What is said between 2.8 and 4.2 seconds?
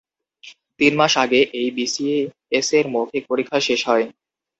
মৌখিক পরীক্ষা শেষ হয়।